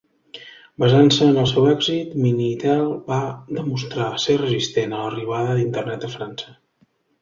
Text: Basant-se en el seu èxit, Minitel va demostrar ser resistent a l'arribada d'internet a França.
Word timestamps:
Basant-se 0.83 1.27
en 1.33 1.37
el 1.41 1.45
seu 1.51 1.67
èxit, 1.73 2.17
Minitel 2.23 2.83
va 3.13 3.21
demostrar 3.61 4.11
ser 4.27 4.41
resistent 4.43 5.01
a 5.03 5.07
l'arribada 5.07 5.63
d'internet 5.63 6.13
a 6.13 6.15
França. 6.21 6.61